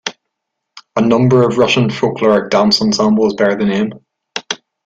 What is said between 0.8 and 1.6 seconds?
A number of